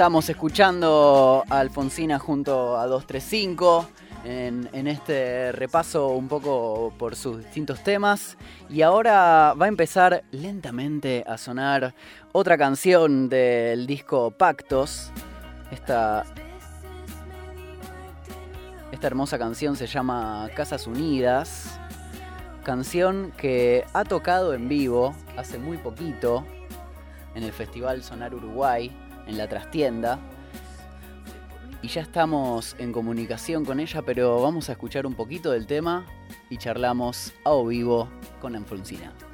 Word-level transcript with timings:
Estamos 0.00 0.30
escuchando 0.30 1.44
a 1.50 1.60
Alfonsina 1.60 2.18
junto 2.18 2.78
a 2.78 2.86
235 2.86 3.86
en, 4.24 4.66
en 4.72 4.86
este 4.86 5.52
repaso 5.52 6.08
un 6.08 6.26
poco 6.26 6.94
por 6.96 7.14
sus 7.14 7.36
distintos 7.36 7.84
temas. 7.84 8.38
Y 8.70 8.80
ahora 8.80 9.52
va 9.60 9.66
a 9.66 9.68
empezar 9.68 10.24
lentamente 10.30 11.22
a 11.26 11.36
sonar 11.36 11.94
otra 12.32 12.56
canción 12.56 13.28
del 13.28 13.86
disco 13.86 14.30
Pactos. 14.30 15.12
Esta, 15.70 16.24
esta 18.92 19.06
hermosa 19.06 19.38
canción 19.38 19.76
se 19.76 19.86
llama 19.86 20.48
Casas 20.56 20.86
Unidas. 20.86 21.78
Canción 22.64 23.34
que 23.36 23.84
ha 23.92 24.04
tocado 24.04 24.54
en 24.54 24.66
vivo 24.66 25.14
hace 25.36 25.58
muy 25.58 25.76
poquito 25.76 26.46
en 27.34 27.42
el 27.42 27.52
Festival 27.52 28.02
Sonar 28.02 28.34
Uruguay, 28.34 28.90
en 29.30 29.38
la 29.38 29.48
trastienda. 29.48 30.18
Y 31.82 31.88
ya 31.88 32.02
estamos 32.02 32.76
en 32.78 32.92
comunicación 32.92 33.64
con 33.64 33.80
ella, 33.80 34.02
pero 34.02 34.42
vamos 34.42 34.68
a 34.68 34.72
escuchar 34.72 35.06
un 35.06 35.14
poquito 35.14 35.50
del 35.52 35.66
tema 35.66 36.04
y 36.50 36.58
charlamos 36.58 37.32
a 37.44 37.52
o 37.52 37.66
vivo 37.66 38.10
con 38.40 38.54
Alfonsina. 38.54 39.29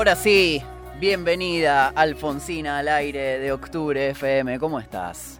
Ahora 0.00 0.16
sí, 0.16 0.62
bienvenida 0.98 1.88
Alfonsina 1.88 2.78
al 2.78 2.88
aire 2.88 3.38
de 3.38 3.52
Octubre 3.52 4.08
FM. 4.08 4.58
¿Cómo 4.58 4.80
estás? 4.80 5.38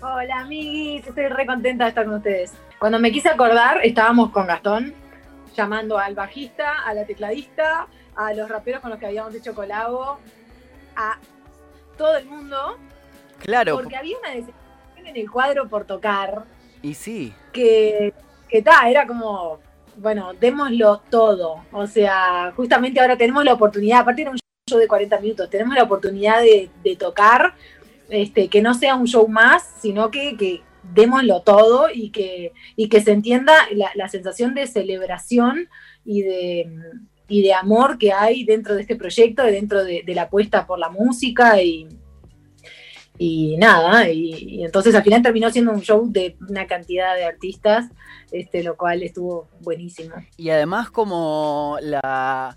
Hola, 0.00 0.38
amiguis, 0.40 1.06
estoy 1.06 1.26
re 1.26 1.44
contenta 1.44 1.84
de 1.84 1.90
estar 1.90 2.06
con 2.06 2.14
ustedes. 2.14 2.54
Cuando 2.78 2.98
me 2.98 3.12
quise 3.12 3.28
acordar, 3.28 3.80
estábamos 3.84 4.30
con 4.30 4.46
Gastón, 4.46 4.94
llamando 5.54 5.98
al 5.98 6.14
bajista, 6.14 6.84
a 6.86 6.94
la 6.94 7.04
tecladista, 7.04 7.86
a 8.14 8.32
los 8.32 8.48
raperos 8.48 8.80
con 8.80 8.88
los 8.88 8.98
que 8.98 9.08
habíamos 9.08 9.34
hecho 9.34 9.54
colabo, 9.54 10.20
a 10.96 11.18
todo 11.98 12.16
el 12.16 12.24
mundo, 12.24 12.78
Claro, 13.40 13.74
porque 13.74 13.96
había 13.96 14.16
una 14.16 14.30
desesperación 14.30 15.06
en 15.06 15.16
el 15.18 15.30
cuadro 15.30 15.68
por 15.68 15.84
tocar, 15.84 16.44
y 16.80 16.94
sí, 16.94 17.34
que, 17.52 18.14
que 18.48 18.62
ta, 18.62 18.88
era 18.88 19.06
como, 19.06 19.60
bueno, 19.96 20.32
démoslo 20.34 21.02
todo. 21.10 21.64
O 21.72 21.86
sea, 21.86 22.52
justamente 22.56 23.00
ahora 23.00 23.16
tenemos 23.16 23.44
la 23.44 23.54
oportunidad, 23.54 24.00
aparte 24.00 24.22
era 24.22 24.30
un 24.30 24.38
show 24.68 24.78
de 24.78 24.88
40 24.88 25.20
minutos, 25.20 25.50
tenemos 25.50 25.74
la 25.74 25.84
oportunidad 25.84 26.40
de, 26.40 26.70
de 26.82 26.96
tocar, 26.96 27.54
este, 28.08 28.48
que 28.48 28.62
no 28.62 28.74
sea 28.74 28.96
un 28.96 29.06
show 29.06 29.26
más, 29.28 29.64
sino 29.80 30.10
que, 30.10 30.36
que 30.36 30.62
démoslo 30.94 31.42
todo 31.42 31.86
y 31.92 32.10
que, 32.10 32.52
y 32.76 32.88
que 32.88 33.00
se 33.00 33.12
entienda 33.12 33.54
la, 33.94 34.08
sensación 34.08 34.54
de 34.54 34.66
celebración 34.66 35.68
y 36.04 36.22
de, 36.22 36.68
y 37.28 37.42
de 37.42 37.54
amor 37.54 37.98
que 37.98 38.12
hay 38.12 38.44
dentro 38.44 38.74
de 38.74 38.82
este 38.82 38.96
proyecto, 38.96 39.42
dentro 39.42 39.84
de, 39.84 40.02
de 40.04 40.14
la 40.14 40.22
apuesta 40.22 40.66
por 40.66 40.78
la 40.78 40.88
música 40.88 41.60
y, 41.62 41.88
y 43.18 43.56
nada, 43.56 44.08
y, 44.10 44.34
y 44.34 44.64
entonces 44.64 44.94
al 44.94 45.02
final 45.02 45.22
terminó 45.22 45.50
siendo 45.50 45.72
un 45.72 45.80
show 45.80 46.06
de 46.10 46.36
una 46.48 46.66
cantidad 46.66 47.14
de 47.16 47.24
artistas, 47.24 47.86
este, 48.32 48.62
lo 48.62 48.76
cual 48.76 49.02
estuvo 49.02 49.48
buenísimo. 49.60 50.14
y 50.36 50.50
además 50.50 50.90
como 50.90 51.78
la 51.80 52.56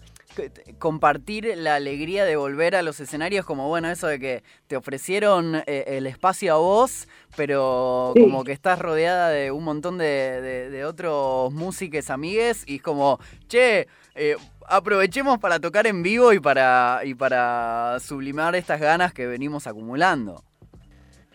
compartir 0.77 1.51
la 1.57 1.75
alegría 1.75 2.23
de 2.23 2.35
volver 2.37 2.75
a 2.75 2.81
los 2.81 2.99
escenarios, 2.99 3.45
como 3.45 3.67
bueno, 3.67 3.89
eso 3.89 4.07
de 4.07 4.19
que 4.19 4.43
te 4.67 4.77
ofrecieron 4.77 5.55
eh, 5.65 5.83
el 5.87 6.07
espacio 6.07 6.53
a 6.53 6.57
vos, 6.57 7.07
pero 7.35 8.13
Sí. 8.15 8.21
como 8.21 8.43
que 8.43 8.51
estás 8.53 8.79
rodeada 8.79 9.29
de 9.29 9.51
un 9.51 9.63
montón 9.63 9.97
de, 9.97 10.05
de- 10.41 10.69
de 10.69 10.85
otros 10.85 11.51
músicos 11.51 12.09
amigues 12.09 12.63
y 12.67 12.75
es 12.75 12.81
como, 12.81 13.19
che, 13.47 13.87
eh, 14.15 14.35
aprovechemos 14.67 15.39
para 15.39 15.59
tocar 15.59 15.87
en 15.87 16.03
vivo 16.03 16.31
y 16.31 16.39
para, 16.39 17.01
y 17.03 17.15
para 17.15 17.97
sublimar 17.99 18.55
estas 18.55 18.79
ganas 18.79 19.13
que 19.13 19.25
venimos 19.27 19.67
acumulando. 19.67 20.43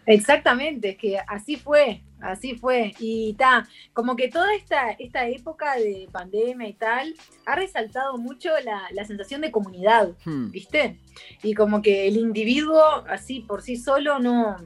Exactamente, 0.06 0.90
es 0.90 0.96
que 0.96 1.18
así 1.26 1.56
fue, 1.56 2.02
así 2.20 2.54
fue. 2.56 2.92
Y 2.98 3.34
ta, 3.34 3.66
como 3.92 4.16
que 4.16 4.28
toda 4.28 4.54
esta, 4.54 4.90
esta 4.92 5.28
época 5.28 5.76
de 5.76 6.08
pandemia 6.12 6.68
y 6.68 6.74
tal 6.74 7.14
ha 7.46 7.54
resaltado 7.56 8.18
mucho 8.18 8.50
la, 8.64 8.82
la 8.92 9.04
sensación 9.04 9.40
de 9.40 9.50
comunidad, 9.50 10.10
Hmm. 10.24 10.50
¿viste? 10.50 10.98
Y 11.42 11.54
como 11.54 11.80
que 11.82 12.06
el 12.08 12.16
individuo 12.16 12.82
así 13.08 13.40
por 13.40 13.62
sí 13.62 13.76
solo 13.76 14.18
no, 14.18 14.56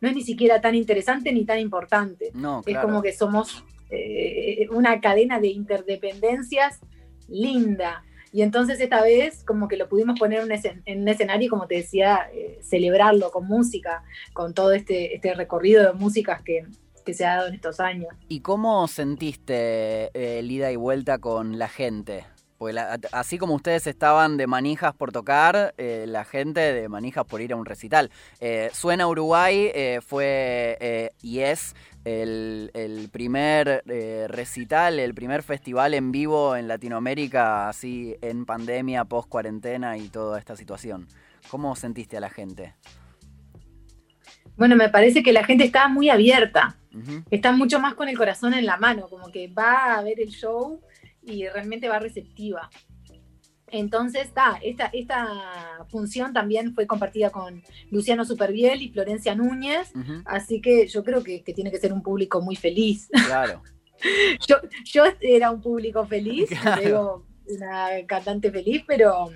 no 0.00 0.08
es 0.08 0.14
ni 0.14 0.22
siquiera 0.22 0.60
tan 0.60 0.74
interesante 0.74 1.32
ni 1.32 1.44
tan 1.44 1.58
importante. 1.58 2.30
No, 2.34 2.60
Es 2.60 2.64
claro. 2.66 2.88
como 2.88 3.02
que 3.02 3.12
somos 3.12 3.64
eh, 3.90 4.66
una 4.70 5.00
cadena 5.00 5.40
de 5.40 5.48
interdependencias 5.48 6.80
linda. 7.28 8.02
Y 8.32 8.42
entonces 8.42 8.80
esta 8.80 9.02
vez 9.02 9.42
como 9.44 9.66
que 9.66 9.76
lo 9.76 9.88
pudimos 9.88 10.18
poner 10.18 10.38
en 10.40 10.44
un, 10.44 10.50
escen- 10.50 10.82
en 10.86 11.02
un 11.02 11.08
escenario, 11.08 11.50
como 11.50 11.66
te 11.66 11.76
decía, 11.76 12.30
eh, 12.32 12.60
celebrarlo 12.62 13.30
con 13.32 13.46
música, 13.46 14.04
con 14.32 14.54
todo 14.54 14.72
este, 14.72 15.14
este 15.16 15.34
recorrido 15.34 15.84
de 15.84 15.92
músicas 15.94 16.40
que, 16.42 16.64
que 17.04 17.12
se 17.12 17.26
ha 17.26 17.36
dado 17.36 17.48
en 17.48 17.54
estos 17.54 17.80
años. 17.80 18.14
¿Y 18.28 18.40
cómo 18.40 18.86
sentiste 18.86 20.10
eh, 20.14 20.38
el 20.38 20.50
ida 20.50 20.70
y 20.70 20.76
vuelta 20.76 21.18
con 21.18 21.58
la 21.58 21.68
gente? 21.68 22.24
Porque 22.56 22.78
así 23.12 23.38
como 23.38 23.54
ustedes 23.54 23.86
estaban 23.86 24.36
de 24.36 24.46
manijas 24.46 24.94
por 24.94 25.12
tocar, 25.12 25.74
eh, 25.78 26.04
la 26.06 26.24
gente 26.24 26.60
de 26.60 26.88
manijas 26.90 27.24
por 27.24 27.40
ir 27.40 27.54
a 27.54 27.56
un 27.56 27.64
recital. 27.64 28.10
Suena 28.72 29.08
Uruguay 29.08 29.72
fue 30.06 31.10
y 31.22 31.38
es 31.38 31.74
el, 32.04 32.70
el 32.74 33.08
primer 33.10 33.82
eh, 33.86 34.26
recital, 34.28 34.98
el 34.98 35.14
primer 35.14 35.42
festival 35.42 35.94
en 35.94 36.12
vivo 36.12 36.56
en 36.56 36.68
Latinoamérica, 36.68 37.68
así 37.68 38.16
en 38.22 38.46
pandemia, 38.46 39.04
post 39.04 39.28
cuarentena 39.28 39.96
y 39.96 40.08
toda 40.08 40.38
esta 40.38 40.56
situación. 40.56 41.08
¿Cómo 41.48 41.74
sentiste 41.76 42.16
a 42.16 42.20
la 42.20 42.30
gente? 42.30 42.74
Bueno, 44.56 44.76
me 44.76 44.88
parece 44.88 45.22
que 45.22 45.32
la 45.32 45.44
gente 45.44 45.64
está 45.64 45.88
muy 45.88 46.10
abierta, 46.10 46.76
está 47.30 47.52
mucho 47.52 47.80
más 47.80 47.94
con 47.94 48.08
el 48.08 48.18
corazón 48.18 48.52
en 48.52 48.66
la 48.66 48.76
mano, 48.76 49.08
como 49.08 49.30
que 49.30 49.48
va 49.48 49.94
a 49.94 50.02
ver 50.02 50.20
el 50.20 50.28
show 50.28 50.80
y 51.22 51.48
realmente 51.48 51.88
va 51.88 51.98
receptiva. 51.98 52.68
Entonces, 53.72 54.30
esta, 54.62 54.86
esta 54.92 55.26
función 55.88 56.32
también 56.32 56.74
fue 56.74 56.86
compartida 56.86 57.30
con 57.30 57.62
Luciano 57.90 58.24
Superviel 58.24 58.82
y 58.82 58.88
Florencia 58.90 59.34
Núñez, 59.34 59.92
así 60.24 60.60
que 60.60 60.86
yo 60.88 61.04
creo 61.04 61.22
que, 61.22 61.42
que 61.42 61.52
tiene 61.54 61.70
que 61.70 61.78
ser 61.78 61.92
un 61.92 62.02
público 62.02 62.40
muy 62.40 62.56
feliz. 62.56 63.08
Claro. 63.26 63.62
yo, 64.48 64.56
yo 64.84 65.04
era 65.20 65.50
un 65.50 65.60
público 65.60 66.06
feliz, 66.06 66.48
Claro. 66.62 66.82
digo, 66.82 67.26
una 67.48 67.88
cantante 68.06 68.50
feliz, 68.50 68.82
pero 68.86 69.28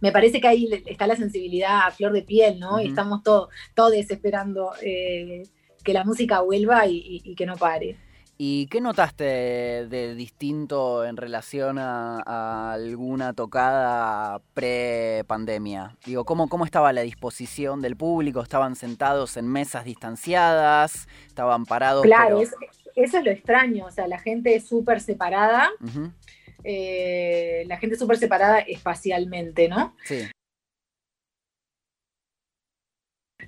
me 0.00 0.12
parece 0.12 0.40
que 0.40 0.48
ahí 0.48 0.68
está 0.86 1.06
la 1.06 1.16
sensibilidad 1.16 1.86
a 1.86 1.90
flor 1.90 2.12
de 2.12 2.22
piel, 2.22 2.58
¿no? 2.58 2.80
Y 2.80 2.88
estamos 2.88 3.22
todos 3.22 3.48
todos 3.74 3.92
esperando 3.94 4.72
eh, 4.82 5.42
que 5.82 5.92
la 5.92 6.04
música 6.04 6.40
vuelva 6.40 6.86
y, 6.86 6.96
y- 6.96 7.22
y 7.32 7.34
que 7.34 7.44
no 7.46 7.56
pare. 7.56 7.96
¿Y 8.36 8.66
qué 8.66 8.80
notaste 8.80 9.24
de 9.24 10.14
distinto 10.16 11.04
en 11.04 11.16
relación 11.16 11.78
a, 11.78 12.20
a 12.26 12.72
alguna 12.72 13.32
tocada 13.32 14.40
pre-pandemia? 14.54 15.96
Digo, 16.04 16.24
¿cómo, 16.24 16.48
¿cómo 16.48 16.64
estaba 16.64 16.92
la 16.92 17.02
disposición 17.02 17.80
del 17.80 17.96
público? 17.96 18.42
¿Estaban 18.42 18.74
sentados 18.74 19.36
en 19.36 19.46
mesas 19.48 19.84
distanciadas? 19.84 21.06
¿Estaban 21.28 21.64
parados? 21.64 22.02
Claro, 22.02 22.38
pero- 22.38 22.40
es- 22.40 22.54
eso 22.96 23.18
es 23.18 23.24
lo 23.24 23.30
extraño, 23.32 23.86
o 23.86 23.90
sea, 23.90 24.06
la 24.06 24.18
gente 24.20 24.54
es 24.54 24.68
súper 24.68 25.00
separada, 25.00 25.68
eh, 26.62 27.64
la 27.66 27.76
gente 27.76 27.96
súper 27.96 28.16
separada 28.18 28.60
espacialmente, 28.60 29.68
¿no? 29.68 29.94
Sí, 30.04 30.20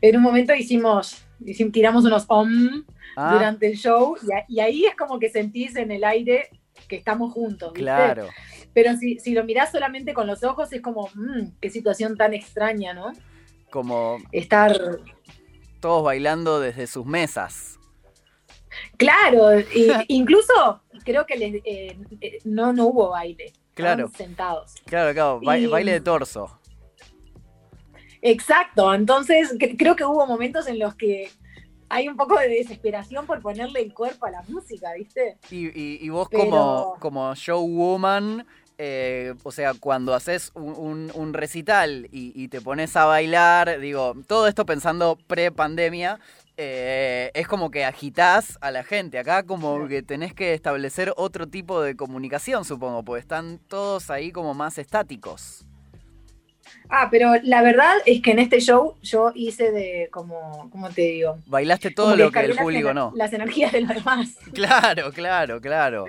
En 0.01 0.17
un 0.17 0.23
momento 0.23 0.55
hicimos, 0.55 1.25
hicimos 1.45 1.73
tiramos 1.73 2.05
unos 2.05 2.25
om 2.29 2.85
Ah, 3.19 3.33
durante 3.33 3.67
el 3.67 3.77
show 3.79 4.15
y, 4.29 4.33
a- 4.33 4.45
y 4.47 4.61
ahí 4.61 4.85
es 4.85 4.95
como 4.95 5.19
que 5.19 5.31
sentís 5.31 5.75
en 5.77 5.91
el 5.91 6.05
aire 6.05 6.51
que 6.87 6.97
estamos 6.97 7.33
juntos, 7.33 7.73
¿viste? 7.73 7.83
claro. 7.85 8.29
Pero 8.75 8.95
si, 8.99 9.19
si 9.21 9.33
lo 9.33 9.43
mirás 9.45 9.73
solamente 9.73 10.13
con 10.13 10.27
los 10.27 10.45
ojos 10.45 10.71
es 10.75 10.83
como, 10.83 11.09
mmm, 11.15 11.49
qué 11.61 11.71
situación 11.71 12.17
tan 12.19 12.35
extraña, 12.35 12.93
¿no? 12.93 13.13
Como 13.71 14.19
Estar, 14.33 14.99
todos 15.81 16.05
bailando 16.05 16.61
desde 16.61 16.87
sus 16.87 17.07
mesas. 17.07 17.79
claro, 18.99 19.59
y- 19.61 19.65
incluso 20.09 20.83
creo 21.05 21.25
que 21.27 21.37
les- 21.37 21.63
eh, 21.65 21.97
eh, 22.21 22.39
no, 22.45 22.73
no 22.75 22.87
hubo 22.89 23.11
baile. 23.11 23.53
Claro. 23.75 24.11
Sentados. 24.15 24.75
Claro, 24.87 25.13
claro, 25.15 25.41
ba- 25.43 25.59
Y- 25.59 25.67
baile 25.67 25.93
de 25.93 26.01
torso. 26.01 26.59
Exacto, 28.29 28.93
entonces 28.93 29.57
cre- 29.59 29.77
creo 29.79 29.95
que 29.95 30.05
hubo 30.05 30.27
momentos 30.27 30.67
en 30.67 30.79
los 30.81 30.95
que 30.97 31.31
hay 31.89 32.09
un 32.09 32.17
poco 32.17 32.37
de 32.39 32.49
desesperación 32.49 33.25
por 33.27 33.41
ponerle 33.41 33.81
el 33.83 33.95
cuerpo 33.95 34.27
a 34.27 34.31
la 34.33 34.43
música, 34.49 34.93
¿viste? 34.95 35.37
Y, 35.51 35.67
y- 35.69 35.99
y 36.01 36.09
vos 36.09 36.27
Pero- 36.31 36.43
como, 36.45 36.97
como 36.99 37.35
showwoman, 37.37 38.45
eh, 38.79 39.35
o 39.45 39.53
sea, 39.53 39.75
cuando 39.75 40.13
haces 40.15 40.51
un, 40.55 40.75
un- 40.77 41.13
un 41.15 41.35
recital 41.35 42.09
y, 42.11 42.33
y 42.35 42.49
te 42.49 42.61
pones 42.61 42.97
a 42.97 43.05
bailar, 43.05 43.79
digo, 43.81 44.15
todo 44.27 44.49
esto 44.49 44.67
pensando 44.67 45.17
pre-pandemia, 45.29 46.19
eh, 46.57 47.31
es 47.35 47.47
como 47.47 47.71
que 47.71 47.85
agitás 47.85 48.57
a 48.63 48.71
la 48.71 48.83
gente. 48.83 49.19
Acá 49.19 49.43
como 49.45 49.87
que 49.89 50.03
tenés 50.03 50.33
que 50.35 50.55
establecer 50.55 51.13
otro 51.17 51.47
tipo 51.47 51.83
de 51.83 51.95
comunicación, 51.97 52.65
supongo, 52.65 53.05
porque 53.05 53.21
están 53.21 53.61
todos 53.69 54.11
ahí 54.11 54.33
como 54.33 54.55
más 54.55 54.79
estáticos. 54.79 55.66
Ah, 56.89 57.09
pero 57.11 57.33
la 57.43 57.63
verdad 57.63 57.95
es 58.07 58.23
que 58.23 58.31
en 58.31 58.39
este 58.39 58.61
show 58.61 58.97
yo 59.03 59.33
hice 59.35 59.71
de, 59.73 60.09
como, 60.11 60.69
¿cómo 60.71 60.91
te 60.91 61.03
digo? 61.03 61.39
Bailaste 61.47 61.91
todo 61.91 62.11
Como 62.11 62.25
lo 62.25 62.33
que 62.33 62.41
el 62.41 62.57
público 62.57 62.95
no. 62.95 63.13
Las 63.15 63.33
energías 63.33 63.73
de 63.73 63.83
los 63.83 63.95
demás. 63.95 64.37
Claro, 64.53 65.13
claro, 65.13 65.61
claro. 65.61 66.07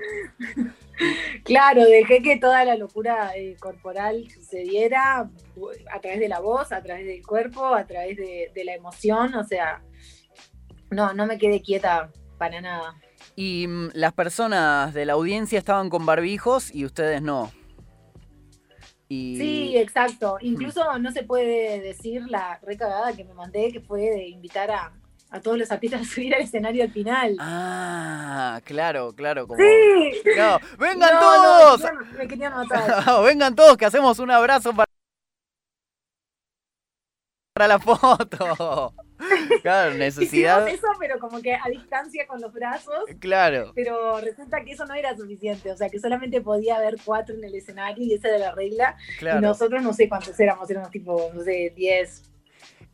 Claro, 1.43 1.83
dejé 1.85 2.21
que 2.21 2.37
toda 2.37 2.63
la 2.65 2.75
locura 2.75 3.31
eh, 3.35 3.55
corporal 3.59 4.27
sucediera 4.31 5.29
a 5.91 5.99
través 5.99 6.19
de 6.19 6.27
la 6.27 6.39
voz, 6.39 6.71
a 6.71 6.81
través 6.81 7.05
del 7.05 7.25
cuerpo, 7.25 7.65
a 7.75 7.85
través 7.85 8.17
de, 8.17 8.51
de 8.53 8.65
la 8.65 8.73
emoción, 8.73 9.35
o 9.35 9.43
sea, 9.43 9.81
no, 10.89 11.13
no 11.13 11.25
me 11.25 11.37
quedé 11.37 11.61
quieta 11.61 12.09
para 12.37 12.61
nada. 12.61 12.95
Y 13.35 13.67
mm, 13.67 13.89
las 13.93 14.13
personas 14.13 14.93
de 14.93 15.05
la 15.05 15.13
audiencia 15.13 15.59
estaban 15.59 15.89
con 15.89 16.05
barbijos 16.05 16.73
y 16.73 16.85
ustedes 16.85 17.21
no. 17.21 17.51
Y... 19.09 19.37
Sí, 19.37 19.77
exacto. 19.77 20.37
Incluso 20.41 20.97
no 20.99 21.11
se 21.11 21.23
puede 21.23 21.79
decir 21.81 22.23
la 22.27 22.59
recagada 22.61 23.13
que 23.13 23.23
me 23.23 23.33
mandé, 23.33 23.71
que 23.71 23.79
fue 23.79 24.01
de 24.01 24.27
invitar 24.27 24.69
a, 24.69 24.91
a 25.29 25.39
todos 25.39 25.57
los 25.57 25.71
artistas 25.71 26.01
a 26.01 26.03
subir 26.05 26.35
al 26.35 26.41
escenario 26.41 26.83
al 26.83 26.91
final. 26.91 27.37
Ah, 27.39 28.59
claro, 28.65 29.13
claro. 29.13 29.47
Como... 29.47 29.59
¡Sí! 29.59 30.21
¡Vengan 30.77 31.13
No, 31.13 31.19
todos! 31.21 31.81
me 31.81 31.87
querían- 31.87 32.17
me 32.17 32.27
querían 32.27 32.53
matar. 32.53 33.21
¡Vengan 33.23 33.55
todos 33.55 33.77
que 33.77 33.85
hacemos 33.85 34.19
un 34.19 34.31
abrazo 34.31 34.73
para, 34.73 34.91
para 37.53 37.67
la 37.69 37.79
foto! 37.79 38.93
Claro, 39.61 39.89
Hicimos 39.95 39.97
necesidad. 39.97 40.67
eso, 40.67 40.87
pero 40.99 41.19
como 41.19 41.41
que 41.41 41.53
a 41.53 41.69
distancia 41.69 42.27
con 42.27 42.41
los 42.41 42.53
brazos. 42.53 43.05
Claro, 43.19 43.71
pero 43.75 44.19
resulta 44.21 44.63
que 44.63 44.71
eso 44.71 44.85
no 44.85 44.93
era 44.93 45.15
suficiente, 45.15 45.71
o 45.71 45.77
sea 45.77 45.89
que 45.89 45.99
solamente 45.99 46.41
podía 46.41 46.77
haber 46.77 46.95
cuatro 47.03 47.35
en 47.35 47.43
el 47.43 47.55
escenario 47.55 48.03
y 48.03 48.13
esa 48.13 48.29
era 48.29 48.37
la 48.37 48.51
regla, 48.55 48.95
y 49.15 49.17
claro. 49.19 49.41
nosotros 49.41 49.81
no 49.81 49.93
sé 49.93 50.07
cuántos 50.07 50.39
éramos, 50.39 50.69
éramos 50.69 50.91
tipo, 50.91 51.31
no 51.33 51.43
sé, 51.43 51.73
10, 51.75 52.23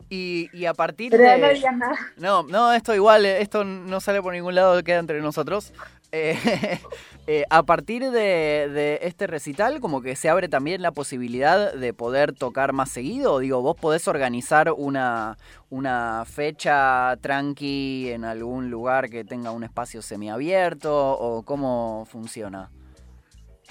Y, 0.10 0.50
y 0.54 0.66
a 0.66 0.74
partir 0.74 1.12
pero 1.12 1.38
no 1.38 1.48
de. 1.48 1.54
digan 1.54 1.80
nada. 1.80 1.98
No, 2.18 2.44
no, 2.44 2.74
esto 2.74 2.94
igual, 2.94 3.26
esto 3.26 3.64
no 3.64 4.00
sale 4.00 4.22
por 4.22 4.34
ningún 4.34 4.56
lado, 4.56 4.84
queda 4.84 5.00
entre 5.00 5.22
nosotros. 5.22 5.74
Eh, 6.12 6.38
eh, 7.28 7.44
a 7.50 7.64
partir 7.64 8.12
de, 8.12 8.70
de 8.72 9.00
este 9.02 9.26
recital, 9.26 9.80
como 9.80 10.02
que 10.02 10.16
se 10.16 10.30
abre 10.30 10.48
también 10.48 10.84
la 10.84 10.92
posibilidad 10.92 11.74
de 11.74 11.94
poder 11.94 12.34
tocar 12.34 12.72
más 12.72 12.90
seguido. 12.90 13.40
Digo, 13.40 13.62
vos 13.62 13.76
podés 13.76 14.08
organizar 14.08 14.72
una, 14.72 15.38
una 15.70 16.24
fecha 16.28 17.18
tranqui 17.20 18.12
en 18.12 18.26
algún 18.26 18.70
lugar 18.70 19.10
que 19.10 19.24
tenga 19.24 19.52
un 19.52 19.64
espacio 19.64 20.04
semiabierto 20.04 20.94
o 20.94 21.42
cómo 21.42 22.08
funciona. 22.12 22.70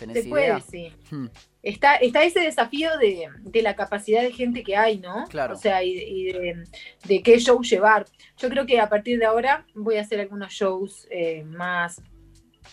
¿Tenés 0.02 0.22
Se 0.24 0.28
idea? 0.28 0.30
puede, 0.30 0.60
sí. 0.62 0.92
Hmm, 1.10 1.26
Está, 1.62 1.94
está 1.96 2.24
ese 2.24 2.40
desafío 2.40 2.90
de, 2.98 3.28
de 3.40 3.62
la 3.62 3.76
capacidad 3.76 4.20
de 4.22 4.32
gente 4.32 4.64
que 4.64 4.76
hay, 4.76 4.98
¿no? 4.98 5.26
Claro. 5.28 5.54
O 5.54 5.56
sea, 5.56 5.84
y, 5.84 5.92
y 5.92 6.24
de, 6.32 6.64
de 7.04 7.22
qué 7.22 7.38
show 7.38 7.62
llevar. 7.62 8.04
Yo 8.36 8.48
creo 8.48 8.66
que 8.66 8.80
a 8.80 8.88
partir 8.88 9.18
de 9.20 9.26
ahora 9.26 9.64
voy 9.74 9.96
a 9.96 10.00
hacer 10.00 10.18
algunos 10.18 10.52
shows 10.52 11.06
eh, 11.10 11.44
más 11.44 12.02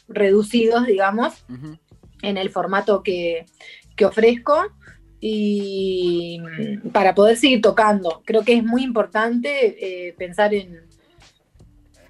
reducidos, 0.07 0.87
digamos, 0.87 1.45
en 2.23 2.37
el 2.37 2.49
formato 2.49 3.03
que, 3.03 3.45
que 3.95 4.05
ofrezco 4.05 4.59
y 5.19 6.39
para 6.91 7.13
poder 7.13 7.37
seguir 7.37 7.61
tocando. 7.61 8.23
Creo 8.25 8.43
que 8.43 8.53
es 8.53 8.63
muy 8.63 8.83
importante 8.83 10.07
eh, 10.07 10.13
pensar 10.17 10.53
en, 10.55 10.79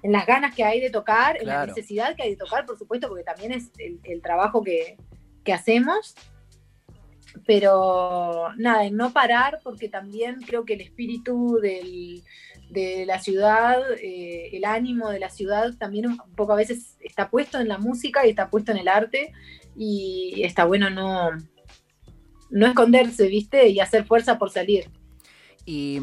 en 0.02 0.12
las 0.12 0.24
ganas 0.26 0.54
que 0.54 0.64
hay 0.64 0.80
de 0.80 0.88
tocar, 0.88 1.36
en 1.38 1.46
la 1.48 1.66
necesidad 1.66 2.16
que 2.16 2.22
hay 2.22 2.30
de 2.30 2.36
tocar, 2.36 2.64
por 2.64 2.78
supuesto, 2.78 3.06
porque 3.08 3.24
también 3.24 3.52
es 3.52 3.70
el, 3.78 4.00
el 4.04 4.22
trabajo 4.22 4.62
que, 4.62 4.96
que 5.44 5.52
hacemos. 5.52 6.14
Pero 7.46 8.48
nada, 8.56 8.84
en 8.84 8.96
no 8.96 9.12
parar, 9.12 9.60
porque 9.62 9.88
también 9.88 10.40
creo 10.46 10.64
que 10.64 10.74
el 10.74 10.80
espíritu 10.80 11.58
de 11.60 13.04
la 13.06 13.20
ciudad, 13.20 13.80
eh, 14.02 14.50
el 14.52 14.64
ánimo 14.64 15.10
de 15.10 15.20
la 15.20 15.30
ciudad 15.30 15.74
también 15.78 16.06
un 16.06 16.18
poco 16.36 16.52
a 16.52 16.56
veces 16.56 16.96
está 17.00 17.30
puesto 17.30 17.60
en 17.60 17.68
la 17.68 17.78
música 17.78 18.26
y 18.26 18.30
está 18.30 18.50
puesto 18.50 18.72
en 18.72 18.78
el 18.78 18.88
arte 18.88 19.32
y 19.76 20.42
está 20.44 20.64
bueno 20.64 20.90
no, 20.90 21.30
no 22.50 22.66
esconderse, 22.66 23.28
¿viste? 23.28 23.68
Y 23.68 23.80
hacer 23.80 24.04
fuerza 24.04 24.38
por 24.38 24.50
salir. 24.50 24.90
Y 25.64 26.00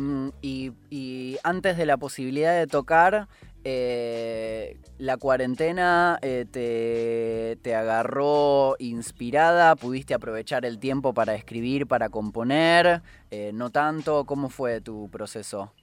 antes 1.44 1.78
de 1.78 1.86
la 1.86 1.98
posibilidad 1.98 2.58
de 2.58 2.68
tocar, 2.68 3.28
eh, 3.70 4.78
la 4.98 5.18
cuarentena 5.18 6.20
eh, 6.22 6.46
te, 6.50 7.58
te 7.62 7.76
agarró 7.76 8.78
inspirada, 8.80 9.76
pudiste 9.76 10.14
aprovechar 10.14 10.64
el 10.66 10.80
tiempo 10.80 11.14
para 11.14 11.36
escribir, 11.36 11.86
para 11.86 12.08
componer, 12.08 13.02
eh, 13.30 13.52
no 13.54 13.70
tanto, 13.70 14.24
¿cómo 14.24 14.48
fue 14.48 14.80
tu 14.80 15.10
proceso? 15.10 15.74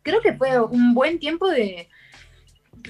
Creo 0.00 0.22
que 0.22 0.32
fue 0.32 0.58
un 0.58 0.94
buen 0.94 1.18
tiempo 1.18 1.50
de, 1.50 1.90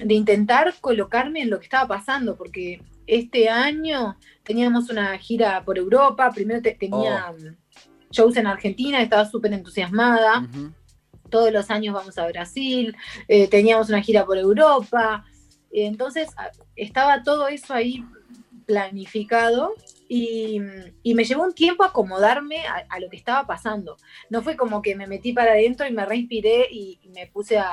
de 0.05 0.13
intentar 0.13 0.73
colocarme 0.79 1.41
en 1.41 1.49
lo 1.49 1.59
que 1.59 1.65
estaba 1.65 1.85
pasando, 1.85 2.37
porque 2.37 2.81
este 3.07 3.49
año 3.49 4.17
teníamos 4.43 4.89
una 4.89 5.17
gira 5.17 5.65
por 5.65 5.77
Europa, 5.77 6.31
primero 6.31 6.61
te- 6.61 6.75
tenía 6.75 7.25
shows 8.09 8.37
en 8.37 8.47
Argentina, 8.47 9.01
estaba 9.01 9.25
súper 9.25 9.51
entusiasmada. 9.51 10.47
Todos 11.29 11.51
los 11.51 11.69
años 11.69 11.93
vamos 11.93 12.17
a 12.17 12.27
Brasil, 12.27 12.95
eh, 13.27 13.47
teníamos 13.47 13.89
una 13.89 14.01
gira 14.01 14.25
por 14.25 14.37
Europa, 14.37 15.25
entonces 15.71 16.29
estaba 16.75 17.23
todo 17.23 17.47
eso 17.47 17.73
ahí 17.73 18.03
planificado 18.65 19.73
y, 20.09 20.61
y 21.01 21.13
me 21.13 21.23
llevó 21.23 21.43
un 21.43 21.53
tiempo 21.53 21.83
acomodarme 21.83 22.67
a, 22.67 22.85
a 22.89 22.99
lo 22.99 23.09
que 23.09 23.15
estaba 23.15 23.47
pasando. 23.47 23.97
No 24.29 24.41
fue 24.41 24.55
como 24.55 24.81
que 24.81 24.95
me 24.95 25.07
metí 25.07 25.33
para 25.33 25.51
adentro 25.51 25.87
y 25.87 25.91
me 25.91 26.05
reinspiré 26.05 26.67
y, 26.69 26.99
y 27.01 27.09
me 27.09 27.27
puse 27.27 27.57
a, 27.57 27.71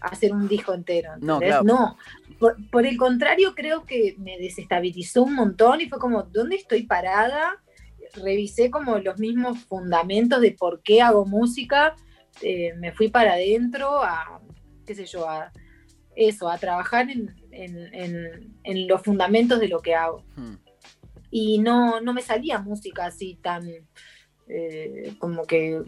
a 0.00 0.06
hacer 0.06 0.32
un 0.32 0.48
disco 0.48 0.72
entero. 0.74 1.12
No, 1.20 1.34
¿entendés? 1.34 1.48
claro. 1.48 1.64
No, 1.64 1.96
por, 2.38 2.56
por 2.70 2.86
el 2.86 2.96
contrario, 2.96 3.54
creo 3.54 3.84
que 3.84 4.14
me 4.18 4.38
desestabilizó 4.38 5.24
un 5.24 5.34
montón 5.34 5.80
y 5.80 5.88
fue 5.88 5.98
como, 5.98 6.22
¿dónde 6.22 6.56
estoy 6.56 6.84
parada? 6.84 7.60
Revisé 8.14 8.70
como 8.70 8.98
los 8.98 9.18
mismos 9.18 9.58
fundamentos 9.64 10.40
de 10.40 10.52
por 10.52 10.82
qué 10.82 11.02
hago 11.02 11.26
música. 11.26 11.96
Eh, 12.42 12.72
me 12.78 12.92
fui 12.92 13.08
para 13.08 13.32
adentro 13.32 14.02
a, 14.02 14.40
qué 14.86 14.94
sé 14.94 15.06
yo, 15.06 15.28
a 15.28 15.52
eso, 16.16 16.48
a 16.48 16.58
trabajar 16.58 17.10
en, 17.10 17.34
en- 17.50 17.94
en- 17.94 18.54
en 18.64 18.88
los 18.88 19.02
fundamentos 19.02 19.60
de 19.60 19.68
lo 19.68 19.80
que 19.80 19.94
hago. 19.94 20.24
Hmm. 20.36 20.54
Y 21.30 21.58
no, 21.58 22.00
no 22.00 22.12
me 22.14 22.22
salía 22.22 22.58
música 22.58 23.06
así 23.06 23.38
tan 23.42 23.68
eh, 24.48 25.14
como 25.18 25.44
que 25.44 25.82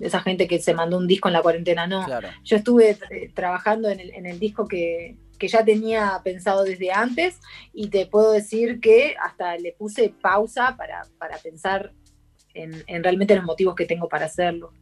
esa 0.00 0.20
gente 0.20 0.46
que 0.46 0.60
se 0.60 0.74
mandó 0.74 0.96
un 0.96 1.08
disco 1.08 1.28
en 1.28 1.32
la 1.34 1.42
cuarentena, 1.42 1.86
no. 1.88 2.04
Claro. 2.04 2.28
Yo 2.44 2.56
estuve 2.56 2.96
eh, 3.10 3.30
trabajando 3.34 3.88
en 3.90 3.98
el, 3.98 4.14
en 4.14 4.26
el 4.26 4.38
disco 4.38 4.66
que, 4.68 5.16
que 5.38 5.48
ya 5.48 5.64
tenía 5.64 6.20
pensado 6.22 6.62
desde 6.62 6.92
antes 6.92 7.40
y 7.72 7.88
te 7.88 8.06
puedo 8.06 8.30
decir 8.32 8.78
que 8.80 9.16
hasta 9.20 9.56
le 9.56 9.72
puse 9.72 10.10
pausa 10.22 10.76
para, 10.76 11.02
para 11.18 11.36
pensar 11.38 11.92
en, 12.54 12.84
en 12.86 13.02
realmente 13.02 13.34
los 13.34 13.44
motivos 13.44 13.74
que 13.74 13.86
tengo 13.86 14.08
para 14.08 14.26
hacerlo. 14.26 14.72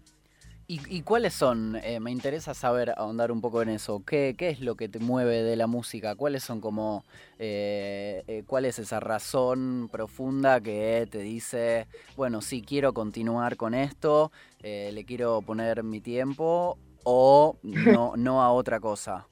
¿Y, 0.67 0.81
y 0.97 1.03
cuáles 1.03 1.35
son? 1.35 1.77
Eh, 1.83 2.01
me 2.01 2.11
interesa 2.11 2.55
saber, 2.55 2.95
ahondar 2.97 3.31
un 3.31 3.43
poco 3.43 3.61
en 3.61 3.69
eso. 3.69 4.03
¿Qué, 4.07 4.35
qué 4.37 4.49
es 4.49 4.61
lo 4.61 4.77
que 4.77 4.89
te 4.89 4.99
mueve 4.99 5.43
de 5.43 5.57
la 5.57 5.67
música? 5.67 6.15
¿Cuáles 6.15 6.43
son 6.43 6.61
como, 6.63 7.05
eh, 7.39 8.25
eh, 8.27 8.45
cuál 8.47 8.65
es 8.65 8.79
esa 8.79 8.99
razón 8.99 9.91
profunda 9.93 10.61
que 10.63 11.07
te 11.11 11.19
dice, 11.19 11.87
bueno, 12.17 12.41
sí, 12.41 12.63
quiero 12.63 12.95
continuar 12.95 13.57
con 13.59 13.75
esto, 13.75 14.33
eh, 14.63 14.91
le 14.95 15.05
quiero 15.05 15.43
poner 15.43 15.83
mi 15.83 16.01
tiempo 16.01 16.79
o 17.05 17.57
no, 17.63 18.15
no 18.17 18.43
a 18.43 18.51
otra 18.51 18.81
cosa? 18.81 19.27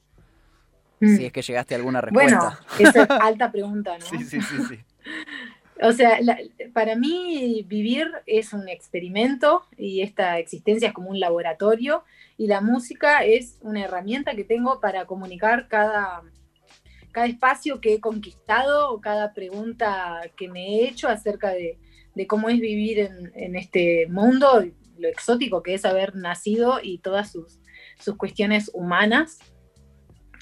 Si 0.99 1.25
es 1.25 1.33
que 1.33 1.41
llegaste 1.41 1.73
a 1.73 1.77
alguna 1.77 1.99
Bueno, 2.11 2.39
respuesta. 2.41 2.59
esa 2.79 3.01
es 3.03 3.09
alta 3.19 3.51
pregunta, 3.51 3.97
¿no? 3.97 4.05
sí, 4.05 4.23
sí, 4.23 4.41
sí, 4.41 4.59
sí. 4.67 4.79
O 5.83 5.91
sea, 5.91 6.17
para 6.73 6.95
mí 6.95 7.65
vivir 7.67 8.09
es 8.25 8.53
un 8.53 8.69
experimento 8.69 9.65
y 9.77 10.01
esta 10.01 10.39
existencia 10.39 10.87
es 10.87 10.93
como 10.93 11.09
un 11.09 11.19
laboratorio 11.19 12.05
y 12.37 12.47
la 12.47 12.61
música 12.61 13.25
es 13.25 13.59
una 13.61 13.83
herramienta 13.83 14.33
que 14.33 14.45
tengo 14.45 14.79
para 14.79 15.05
comunicar 15.05 15.67
cada, 15.67 16.23
cada 17.11 17.27
espacio 17.27 17.81
que 17.81 17.95
he 17.95 17.99
conquistado 17.99 18.93
o 18.93 19.01
cada 19.01 19.33
pregunta 19.33 20.21
que 20.37 20.47
me 20.47 20.67
he 20.67 20.87
hecho 20.87 21.09
acerca 21.09 21.49
de, 21.49 21.77
de 22.15 22.27
cómo 22.27 22.47
es 22.47 22.61
vivir 22.61 22.99
en, 22.99 23.33
en 23.35 23.57
este 23.57 24.07
mundo, 24.07 24.65
lo 24.97 25.07
exótico 25.09 25.63
que 25.63 25.73
es 25.73 25.83
haber 25.83 26.15
nacido 26.15 26.79
y 26.81 26.99
todas 26.99 27.29
sus, 27.29 27.59
sus 27.99 28.15
cuestiones 28.15 28.71
humanas. 28.73 29.39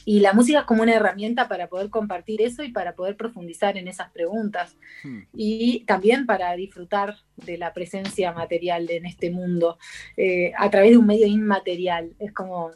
Y 0.05 0.20
la 0.20 0.34
música 0.34 0.60
es 0.60 0.65
como 0.65 0.84
una 0.84 0.96
herramienta 0.96 1.48
para 1.48 1.67
poder 1.67 1.89
compartir 1.89 2.41
eso 2.41 2.63
y 2.63 2.72
para 2.72 2.96
poder 2.96 3.15
profundizar 3.15 3.77
en 3.77 3.88
esas 3.88 4.12
preguntas 4.12 4.75
Hmm. 5.03 5.22
y 5.34 5.84
también 5.86 6.25
para 6.25 6.53
disfrutar 6.55 7.17
de 7.38 7.58
la 7.58 7.74
presencia 7.74 8.31
material 8.34 8.89
en 8.89 9.05
este 9.05 9.31
mundo 9.31 9.77
eh, 10.15 10.51
a 10.58 10.70
través 10.70 10.91
de 10.91 10.98
un 10.98 11.08
medio 11.08 11.25
inmaterial. 11.25 12.13
Es 12.20 12.31
como, 12.34 12.72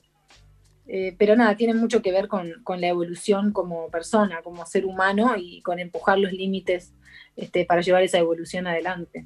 eh, 0.87 1.15
pero 1.17 1.35
nada, 1.35 1.55
tiene 1.55 1.73
mucho 1.73 2.01
que 2.01 2.11
ver 2.11 2.27
con, 2.27 2.51
con 2.63 2.81
la 2.81 2.87
evolución 2.87 3.51
como 3.51 3.89
persona, 3.89 4.41
como 4.43 4.65
ser 4.65 4.85
humano 4.85 5.35
y 5.37 5.61
con 5.61 5.79
empujar 5.79 6.17
los 6.17 6.31
límites 6.31 6.93
este, 7.35 7.65
para 7.65 7.81
llevar 7.81 8.03
esa 8.03 8.17
evolución 8.17 8.67
adelante. 8.67 9.25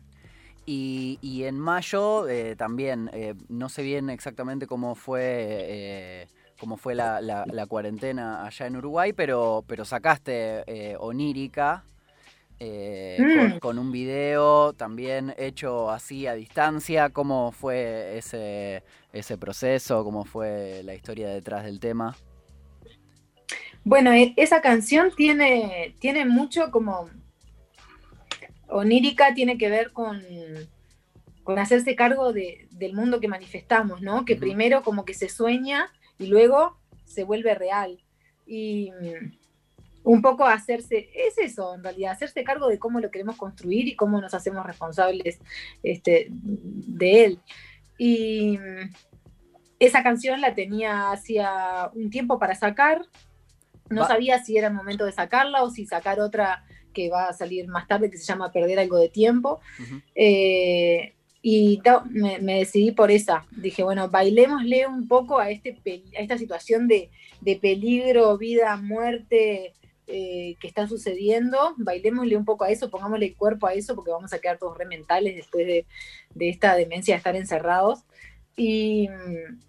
Y, 0.66 1.18
y 1.22 1.46
en 1.46 1.58
mayo 1.60 2.28
eh, 2.28 2.56
también, 2.56 3.10
no 3.48 3.70
sé 3.70 3.82
bien 3.82 4.10
exactamente 4.12 4.68
cómo 4.68 4.94
fue, 4.94 6.28
cómo 6.60 6.78
fue 6.78 6.96
la, 6.96 7.22
la- 7.22 7.46
la 7.52 7.66
cuarentena 7.68 8.46
allá 8.46 8.68
en 8.68 8.76
Uruguay, 8.78 9.14
pero, 9.14 9.64
pero 9.68 9.86
sacaste 9.86 10.64
eh, 10.68 10.96
Onírica 11.00 11.84
eh, 12.60 13.18
Mm. 13.20 13.38
con, 13.52 13.60
con 13.60 13.80
un 13.80 13.92
video 13.92 14.74
también 14.74 15.34
hecho 15.38 15.90
así 15.90 16.28
a 16.28 16.34
distancia. 16.34 17.10
¿Cómo 17.10 17.52
fue 17.54 18.18
ese, 18.18 18.84
ese 19.14 19.38
proceso? 19.38 20.04
¿Cómo 20.04 20.26
fue 20.26 20.82
la 20.84 20.94
historia 20.94 21.30
detrás 21.30 21.64
del 21.64 21.80
tema? 21.80 22.16
Bueno, 23.86 24.12
e- 24.12 24.34
esa 24.36 24.62
canción 24.62 25.12
tiene, 25.16 25.96
tiene 26.00 26.26
mucho 26.26 26.70
como 26.70 27.10
onírica, 28.68 29.34
tiene 29.34 29.58
que 29.58 29.70
ver 29.70 29.92
con, 29.94 30.22
con 31.44 31.60
hacerse 31.60 31.96
cargo 31.96 32.34
de- 32.34 32.68
del 32.72 32.94
mundo 32.94 33.20
que 33.20 33.28
manifestamos, 33.28 34.02
¿no? 34.02 34.26
Que 34.26 34.36
primero 34.36 34.84
como 34.84 35.06
que 35.06 35.14
se 35.14 35.30
sueña 35.30 35.92
y 36.20 36.28
luego 36.28 36.78
se 37.06 37.24
vuelve 37.24 37.56
real. 37.56 38.00
Y 38.46 38.92
mm, 38.92 39.38
un 40.04 40.22
poco 40.22 40.46
hacerse, 40.46 41.10
es 41.14 41.38
eso 41.38 41.76
en 41.76 41.84
realidad, 41.84 42.12
hacerse 42.14 42.44
cargo 42.44 42.68
de 42.68 42.80
cómo 42.80 43.00
lo 43.00 43.12
queremos 43.12 43.36
construir 43.38 43.88
y 43.88 43.96
cómo 43.96 44.22
nos 44.22 44.34
hacemos 44.34 44.66
responsables 44.66 45.40
este, 45.84 46.28
de 46.30 47.26
él. 47.26 47.40
Y 47.98 48.58
mm, 48.58 48.94
esa 49.80 50.04
canción 50.04 50.42
la 50.42 50.56
tenía 50.56 51.12
hacía 51.12 51.90
un 51.94 52.10
tiempo 52.10 52.38
para 52.40 52.56
sacar, 52.56 53.06
no 53.90 54.02
Va- 54.02 54.08
sabía 54.08 54.44
si 54.44 54.58
era 54.58 54.68
el 54.68 54.74
momento 54.74 55.06
de 55.06 55.12
sacarla 55.12 55.64
o 55.64 55.70
si 55.70 55.86
sacar 55.86 56.20
otra 56.20 56.64
que 56.94 57.10
va 57.10 57.28
a 57.30 57.34
salir 57.34 57.68
más 57.68 57.88
tarde 57.88 58.10
que 58.10 58.18
se 58.18 58.26
llama 58.26 58.52
Perder 58.52 58.80
algo 58.80 58.98
de 58.98 59.10
tiempo. 59.10 59.60
Eh, 60.16 61.14
y 61.42 61.82
me, 62.10 62.40
me 62.40 62.60
decidí 62.60 62.92
por 62.92 63.12
esa. 63.12 63.46
Dije, 63.52 63.84
bueno, 63.84 64.10
bailémosle 64.10 64.88
un 64.88 65.08
poco 65.08 65.40
a, 65.40 65.50
este, 65.50 65.78
a 66.18 66.20
esta 66.22 66.38
situación 66.38 66.88
de, 66.88 67.10
de 67.42 67.56
peligro, 67.56 68.38
vida, 68.38 68.76
muerte 68.78 69.74
eh, 70.08 70.56
que 70.60 70.68
está 70.68 70.88
sucediendo. 70.88 71.76
Bailémosle 71.78 72.36
un 72.36 72.46
poco 72.46 72.66
a 72.66 72.70
eso, 72.72 72.90
pongámosle 72.90 73.28
el 73.28 73.36
cuerpo 73.36 73.68
a 73.68 73.74
eso, 73.74 73.96
porque 73.96 74.12
vamos 74.12 74.34
a 74.34 74.40
quedar 74.40 74.58
todos 74.58 74.78
rementales 74.78 75.36
después 75.36 75.66
de, 75.66 75.86
de 76.36 76.50
esta 76.50 76.76
demencia 76.76 77.14
de 77.14 77.18
estar 77.20 77.36
encerrados. 77.36 78.00
Y, 78.58 79.08
mm, 79.08 79.60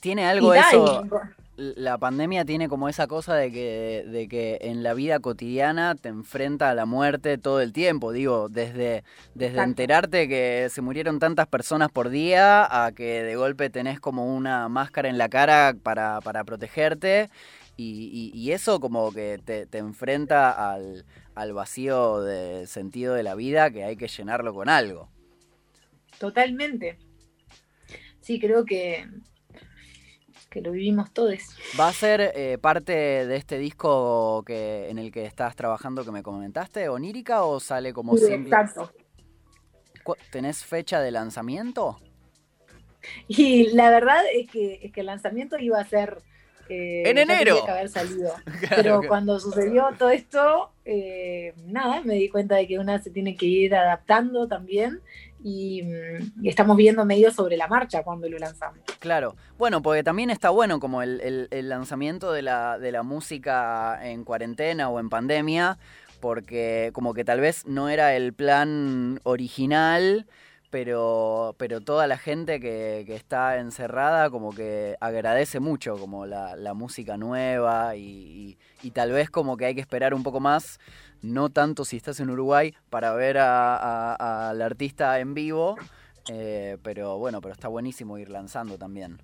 ¿Tiene 0.00 0.22
y 0.22 0.24
algo 0.26 0.52
da, 0.52 0.68
eso? 0.70 1.02
y- 1.04 1.39
la 1.76 1.98
pandemia 1.98 2.44
tiene 2.46 2.68
como 2.68 2.88
esa 2.88 3.06
cosa 3.06 3.34
de 3.34 3.52
que, 3.52 4.04
de 4.08 4.28
que 4.28 4.58
en 4.62 4.82
la 4.82 4.94
vida 4.94 5.20
cotidiana 5.20 5.94
te 5.94 6.08
enfrenta 6.08 6.70
a 6.70 6.74
la 6.74 6.86
muerte 6.86 7.36
todo 7.36 7.60
el 7.60 7.72
tiempo. 7.74 8.12
Digo, 8.12 8.48
desde, 8.48 9.04
desde 9.34 9.52
Exacto. 9.52 9.62
enterarte 9.68 10.28
que 10.28 10.68
se 10.70 10.80
murieron 10.80 11.18
tantas 11.18 11.46
personas 11.48 11.90
por 11.90 12.08
día 12.08 12.84
a 12.84 12.92
que 12.92 13.22
de 13.22 13.36
golpe 13.36 13.68
tenés 13.68 14.00
como 14.00 14.34
una 14.34 14.68
máscara 14.70 15.08
en 15.10 15.18
la 15.18 15.28
cara 15.28 15.74
para, 15.82 16.20
para 16.22 16.44
protegerte. 16.44 17.28
Y, 17.76 18.10
y- 18.34 18.38
y 18.38 18.52
eso 18.52 18.80
como 18.80 19.12
que 19.12 19.38
te, 19.44 19.66
te 19.66 19.78
enfrenta 19.78 20.72
al, 20.72 21.04
al 21.34 21.52
vacío 21.52 22.20
de 22.22 22.66
sentido 22.66 23.14
de 23.14 23.22
la 23.22 23.34
vida 23.34 23.70
que 23.70 23.84
hay 23.84 23.96
que 23.96 24.08
llenarlo 24.08 24.52
con 24.54 24.68
algo. 24.68 25.08
Totalmente. 26.18 26.98
Sí, 28.20 28.38
creo 28.38 28.64
que, 28.64 29.06
que 30.50 30.60
lo 30.60 30.72
vivimos 30.72 31.12
todos. 31.12 31.38
¿Va 31.78 31.88
a 31.88 31.92
ser 31.92 32.32
eh, 32.34 32.58
parte 32.60 32.92
de 32.92 33.36
este 33.36 33.58
disco 33.58 34.42
que 34.44 34.88
en 34.90 34.98
el 34.98 35.12
que 35.12 35.24
estás 35.24 35.54
trabajando 35.56 36.04
que 36.04 36.10
me 36.10 36.22
comentaste, 36.22 36.88
onírica, 36.88 37.44
o 37.44 37.60
sale 37.60 37.92
como 37.92 38.16
Sí, 38.16 38.24
simple? 38.24 38.56
exacto. 38.56 38.90
¿Tenés 40.30 40.64
fecha 40.64 41.00
de 41.00 41.10
lanzamiento? 41.12 41.98
Y 43.28 43.68
la 43.74 43.90
verdad 43.90 44.22
es 44.34 44.50
que, 44.50 44.80
es 44.82 44.92
que 44.92 45.00
el 45.00 45.06
lanzamiento 45.06 45.58
iba 45.58 45.78
a 45.80 45.84
ser... 45.84 46.22
eh, 46.68 47.02
¡En 47.06 47.18
enero! 47.18 47.64
que 47.64 47.70
haber 47.70 47.88
salido. 47.88 48.34
Claro 48.68 48.76
Pero 48.82 49.00
que- 49.00 49.08
cuando 49.08 49.38
sucedió 49.40 49.88
todo 49.98 50.10
esto, 50.10 50.70
eh, 50.84 51.54
nada, 51.66 52.02
me 52.02 52.14
di 52.14 52.28
cuenta 52.28 52.56
de 52.56 52.66
que 52.66 52.78
una 52.78 53.00
se 53.00 53.10
tiene 53.10 53.36
que 53.36 53.46
ir 53.46 53.74
adaptando 53.74 54.48
también 54.48 55.00
y, 55.42 55.82
mm, 55.82 56.42
y 56.44 56.48
estamos 56.48 56.76
viendo 56.76 57.04
medio 57.04 57.30
sobre 57.30 57.56
la 57.56 57.66
marcha 57.68 58.02
cuando 58.02 58.28
lo 58.28 58.38
lanzamos. 58.38 58.78
Claro. 58.98 59.36
Bueno, 59.58 59.80
porque 59.82 60.02
también 60.02 60.30
está 60.30 60.50
bueno 60.50 60.80
como 60.80 61.02
el, 61.02 61.20
el- 61.20 61.48
el 61.50 61.68
lanzamiento 61.68 62.32
de 62.32 62.42
la, 62.42 62.78
de 62.78 62.92
la 62.92 63.02
música 63.02 63.98
en 64.02 64.24
cuarentena 64.24 64.88
o 64.90 65.00
en 65.00 65.08
pandemia, 65.08 65.78
porque 66.20 66.90
como 66.92 67.14
que 67.14 67.24
tal 67.24 67.40
vez 67.40 67.66
no 67.66 67.88
era 67.88 68.14
el 68.14 68.32
plan 68.34 69.20
original, 69.22 70.26
pero, 70.70 71.54
pero 71.58 71.80
toda 71.80 72.06
la 72.06 72.16
gente 72.16 72.60
que, 72.60 73.04
está 73.08 73.58
encerrada 73.58 74.30
como 74.30 74.54
que 74.54 74.96
agradece 75.00 75.60
mucho 75.60 75.98
como 75.98 76.26
la, 76.26 76.56
música 76.74 77.16
nueva 77.16 77.96
y, 77.96 78.56
y- 78.82 78.90
tal 78.92 79.12
vez 79.12 79.28
como 79.30 79.56
que 79.56 79.66
hay 79.66 79.74
que 79.74 79.80
esperar 79.80 80.14
un 80.14 80.22
poco 80.22 80.40
más, 80.40 80.78
no 81.22 81.50
tanto 81.50 81.84
si 81.84 81.96
estás 81.96 82.20
en 82.20 82.30
Uruguay, 82.30 82.74
para 82.88 83.12
ver 83.14 83.38
al 83.38 84.62
artista 84.62 85.18
en 85.18 85.34
vivo. 85.34 85.76
eh, 86.28 86.78
pero 86.82 87.18
bueno, 87.18 87.40
pero 87.40 87.52
está 87.52 87.68
buenísimo 87.68 88.16
ir 88.18 88.30
lanzando 88.30 88.78
también. 88.78 89.18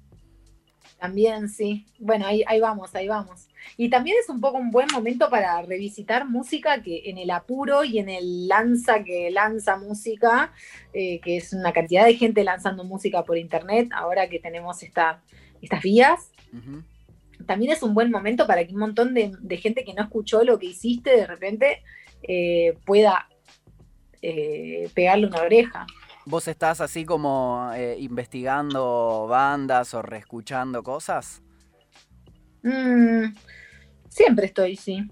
También, 0.98 1.48
sí. 1.48 1.86
Bueno, 1.98 2.26
ahí, 2.26 2.42
ahí 2.46 2.60
vamos, 2.60 2.94
ahí 2.94 3.06
vamos. 3.06 3.48
Y 3.76 3.90
también 3.90 4.16
es 4.20 4.28
un 4.28 4.40
poco 4.40 4.56
un 4.58 4.70
buen 4.70 4.88
momento 4.92 5.28
para 5.28 5.60
revisitar 5.62 6.26
música 6.26 6.82
que 6.82 7.02
en 7.10 7.18
el 7.18 7.30
apuro 7.30 7.84
y 7.84 7.98
en 7.98 8.08
el 8.08 8.48
lanza 8.48 9.04
que 9.04 9.30
lanza 9.30 9.76
música, 9.76 10.52
eh, 10.92 11.20
que 11.20 11.36
es 11.36 11.52
una 11.52 11.72
cantidad 11.72 12.06
de 12.06 12.14
gente 12.14 12.44
lanzando 12.44 12.84
música 12.84 13.24
por 13.24 13.36
internet, 13.36 13.90
ahora 13.92 14.28
que 14.28 14.38
tenemos 14.38 14.82
esta, 14.82 15.22
estas 15.60 15.82
vías, 15.82 16.30
también 17.44 17.72
es 17.72 17.82
un 17.82 17.92
buen 17.92 18.10
momento 18.10 18.46
para 18.46 18.66
que 18.66 18.72
un 18.72 18.80
montón 18.80 19.12
de, 19.12 19.32
de 19.38 19.56
gente 19.58 19.84
que 19.84 19.92
no 19.92 20.02
escuchó 20.02 20.42
lo 20.42 20.58
que 20.58 20.66
hiciste 20.66 21.10
de 21.10 21.26
repente 21.26 21.82
eh, 22.22 22.78
pueda 22.84 23.28
eh, 24.22 24.88
pegarle 24.94 25.26
una 25.26 25.42
oreja. 25.42 25.86
¿Vos 26.26 26.48
estás 26.48 26.80
así 26.80 27.04
como 27.04 27.70
eh, 27.74 27.96
investigando 28.00 29.26
bandas 29.28 29.94
o 29.94 30.02
reescuchando 30.02 30.82
cosas? 30.82 31.40
Mm, 32.62 33.34
siempre 34.08 34.46
estoy, 34.46 34.76
sí. 34.76 35.08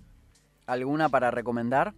¿Alguna 0.66 1.08
para 1.08 1.30
recomendar? 1.30 1.94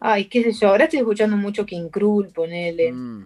Ay, 0.00 0.26
qué 0.26 0.42
sé 0.42 0.52
yo, 0.52 0.68
ahora 0.68 0.84
estoy 0.84 1.00
escuchando 1.00 1.36
mucho 1.36 1.66
King 1.66 1.88
Krul, 1.90 2.28
ponele. 2.28 2.92
Mm. 2.92 3.24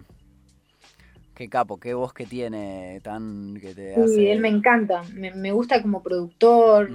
Qué 1.35 1.49
capo, 1.49 1.77
qué 1.79 1.93
voz 1.93 2.13
que 2.13 2.25
tiene 2.25 3.01
tan 3.03 3.57
que 3.61 3.73
te 3.75 3.93
Sí, 3.93 4.01
hace. 4.01 4.31
él 4.31 4.39
me 4.39 4.49
encanta, 4.49 5.03
me, 5.13 5.31
me 5.33 5.51
gusta 5.51 5.81
como 5.81 6.01
productor. 6.01 6.89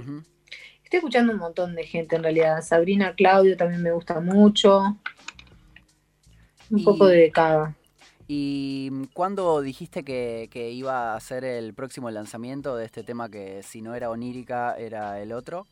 Estoy 0.83 0.97
escuchando 0.97 1.31
un 1.33 1.39
montón 1.39 1.75
de 1.75 1.83
gente 1.83 2.15
en 2.15 2.23
realidad. 2.23 2.61
Sabrina 2.61 3.15
Claudio 3.15 3.55
también 3.55 3.81
me 3.81 3.91
gusta 3.91 4.19
mucho. 4.19 4.97
Un 6.71 6.79
Y- 6.79 6.83
poco 6.83 7.05
de 7.05 7.29
cada. 7.31 7.75
¿Y 8.27 8.89
cuándo 9.13 9.61
dijiste 9.61 10.03
que, 10.03 10.47
que 10.51 10.71
iba 10.71 11.13
a 11.15 11.19
ser 11.19 11.43
el 11.43 11.73
próximo 11.73 12.09
lanzamiento 12.09 12.77
de 12.77 12.85
este 12.85 13.03
tema 13.03 13.29
que 13.29 13.61
si 13.61 13.81
no 13.81 13.93
era 13.93 14.09
onírica 14.09 14.75
era 14.77 15.21
el 15.21 15.33
otro? 15.33 15.67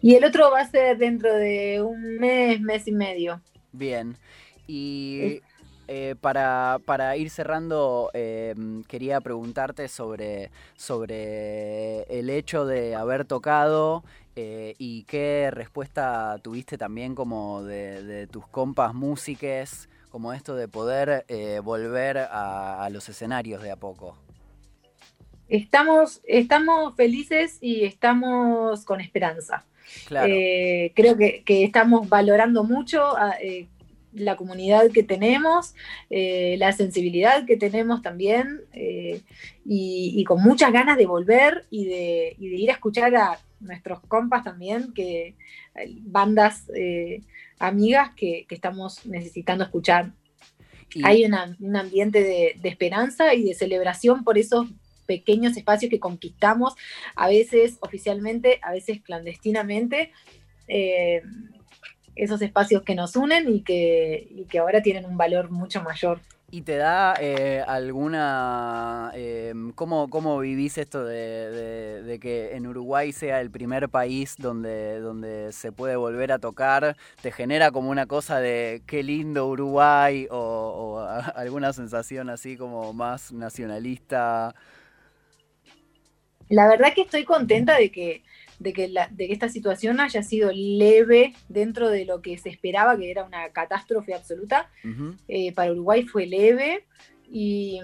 Y 0.00 0.14
el 0.14 0.24
otro 0.24 0.50
va 0.50 0.60
a 0.60 0.70
ser 0.70 0.96
dentro 0.96 1.34
de 1.34 1.82
un 1.82 2.16
mes, 2.18 2.60
mes 2.60 2.88
y 2.88 2.92
medio. 2.92 3.42
Bien. 3.72 4.16
Y 4.66 5.40
eh, 5.88 6.14
para, 6.20 6.78
para 6.84 7.16
ir 7.16 7.30
cerrando, 7.30 8.10
eh, 8.14 8.54
quería 8.88 9.20
preguntarte 9.20 9.88
sobre, 9.88 10.50
sobre 10.76 12.02
el 12.04 12.30
hecho 12.30 12.66
de 12.66 12.94
haber 12.94 13.24
tocado 13.24 14.04
eh, 14.36 14.74
y 14.78 15.04
qué 15.04 15.50
respuesta 15.52 16.38
tuviste 16.42 16.78
también 16.78 17.14
como 17.14 17.62
de, 17.62 18.02
de 18.02 18.26
tus 18.26 18.46
compas 18.46 18.94
músiques, 18.94 19.88
como 20.10 20.32
esto 20.32 20.54
de 20.54 20.68
poder 20.68 21.24
volver 21.62 22.18
a, 22.18 22.84
a 22.84 22.90
los 22.90 23.08
escenarios 23.08 23.62
de 23.62 23.70
a 23.70 23.76
poco. 23.76 24.16
Estamos, 25.48 26.20
estamos 26.24 26.94
felices 26.96 27.58
y 27.60 27.84
estamos 27.84 28.84
con 28.84 29.00
esperanza. 29.00 29.64
Claro. 30.06 30.32
Creo 30.94 31.16
que, 31.16 31.42
que 31.44 31.64
estamos 31.64 32.08
valorando 32.08 32.64
mucho 32.64 33.16
a, 33.16 33.32
eh, 33.40 33.68
la 34.14 34.36
comunidad 34.36 34.90
que 34.92 35.02
tenemos, 35.02 35.74
eh, 36.10 36.56
la 36.58 36.72
sensibilidad 36.72 37.44
que 37.46 37.56
tenemos 37.56 38.00
también, 38.02 38.60
eh, 38.72 39.20
y, 39.64 40.12
y 40.16 40.24
con 40.24 40.42
muchas 40.42 40.72
ganas 40.72 40.96
de 40.96 41.06
volver 41.06 41.66
y 41.70 41.84
de, 41.86 42.36
y 42.38 42.48
de 42.48 42.56
ir 42.56 42.70
a 42.70 42.74
escuchar 42.74 43.14
a 43.16 43.38
nuestros 43.60 44.00
compas 44.00 44.44
también, 44.44 44.92
que 44.94 45.34
eh, 45.74 45.96
bandas 46.02 46.70
eh, 46.76 47.20
amigas 47.58 48.10
que, 48.16 48.46
que 48.48 48.54
estamos 48.54 49.04
necesitando 49.06 49.64
escuchar. 49.64 50.12
Y- 50.94 51.04
Hay 51.04 51.24
una- 51.24 51.56
un 51.60 51.76
ambiente 51.76 52.22
de, 52.22 52.56
de 52.60 52.68
esperanza 52.68 53.34
y 53.34 53.42
de 53.44 53.54
celebración 53.54 54.22
por 54.22 54.38
esos 54.38 54.68
pequeños 55.06 55.56
espacios 55.56 55.90
que 55.90 55.98
conquistamos, 56.00 56.74
a 57.16 57.28
veces 57.28 57.76
oficialmente, 57.80 58.58
a 58.62 58.72
veces 58.72 59.02
clandestinamente, 59.02 60.12
eh, 60.68 61.20
esos 62.16 62.42
espacios 62.42 62.82
que 62.82 62.94
nos 62.94 63.16
unen 63.16 63.48
y 63.54 63.62
que, 63.62 64.26
y 64.30 64.44
que 64.46 64.58
ahora 64.58 64.82
tienen 64.82 65.04
un 65.06 65.16
valor 65.16 65.50
mucho 65.50 65.82
mayor. 65.82 66.20
¿Y 66.50 66.62
te 66.62 66.76
da 66.76 67.16
eh, 67.18 67.64
alguna... 67.66 69.10
eh, 69.14 69.52
¿cómo, 69.74 70.08
¿Cómo 70.08 70.38
vivís 70.38 70.78
esto 70.78 71.04
de, 71.04 71.16
de- 71.50 72.02
de 72.04 72.20
que 72.20 72.54
en 72.54 72.66
Uruguay 72.68 73.10
sea 73.12 73.40
el 73.40 73.50
primer 73.50 73.88
país 73.88 74.36
donde, 74.38 75.00
donde 75.00 75.50
se 75.52 75.72
puede 75.72 75.96
volver 75.96 76.30
a 76.30 76.38
tocar? 76.38 76.96
¿Te 77.20 77.32
genera 77.32 77.72
como 77.72 77.90
una 77.90 78.06
cosa 78.06 78.38
de 78.38 78.82
qué 78.86 79.02
lindo 79.02 79.48
Uruguay 79.48 80.28
o, 80.30 80.36
o 80.36 80.98
a- 81.00 81.18
alguna 81.34 81.72
sensación 81.72 82.30
así 82.30 82.56
como 82.56 82.92
más 82.92 83.32
nacionalista? 83.32 84.54
La 86.48 86.68
verdad 86.68 86.92
que 86.94 87.02
estoy 87.02 87.24
contenta 87.24 87.76
de 87.76 87.90
que, 87.90 88.22
de 88.58 88.72
que, 88.72 88.88
la- 88.88 89.08
de 89.08 89.26
que 89.26 89.32
esta 89.32 89.48
situación 89.48 90.00
haya 90.00 90.22
sido 90.22 90.50
leve 90.52 91.34
dentro 91.48 91.88
de 91.90 92.04
lo 92.04 92.22
que 92.22 92.38
se 92.38 92.48
esperaba, 92.50 92.96
que 92.96 93.10
era 93.10 93.24
una 93.24 93.50
catástrofe 93.50 94.14
absoluta. 94.14 94.70
Eh, 95.28 95.52
para 95.52 95.72
Uruguay 95.72 96.04
fue 96.04 96.26
leve 96.26 96.84
y, 97.30 97.80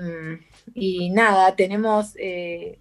y 0.74 1.11
nada, 1.11 1.56
tenemos 1.56 2.14
eh, 2.18 2.78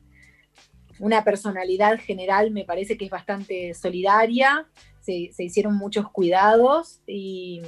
una 1.00 1.24
personalidad 1.24 2.00
general, 2.00 2.52
me 2.52 2.66
parece 2.66 2.98
que 2.98 3.06
es 3.06 3.12
bastante 3.12 3.74
solidaria, 3.74 4.68
se, 5.00 5.32
se 5.34 5.46
hicieron 5.46 5.76
muchos 5.78 6.10
cuidados 6.12 7.02
y, 7.08 7.62